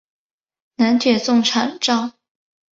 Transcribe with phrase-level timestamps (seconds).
[0.77, 2.13] 南铁送场站。